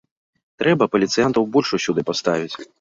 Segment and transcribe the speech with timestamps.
[0.63, 2.55] Трэба паліцыянтаў больш усюды паставіць!